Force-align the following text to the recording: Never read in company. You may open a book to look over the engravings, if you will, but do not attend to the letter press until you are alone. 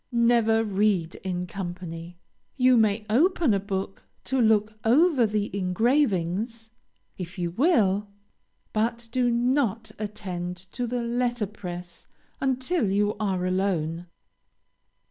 Never 0.11 0.63
read 0.63 1.13
in 1.23 1.45
company. 1.45 2.17
You 2.57 2.75
may 2.75 3.05
open 3.07 3.53
a 3.53 3.59
book 3.59 4.01
to 4.23 4.41
look 4.41 4.73
over 4.83 5.27
the 5.27 5.55
engravings, 5.55 6.71
if 7.19 7.37
you 7.37 7.51
will, 7.51 8.07
but 8.73 9.09
do 9.11 9.29
not 9.29 9.91
attend 9.99 10.57
to 10.71 10.87
the 10.87 11.03
letter 11.03 11.45
press 11.45 12.07
until 12.39 12.89
you 12.89 13.15
are 13.19 13.45
alone. 13.45 14.07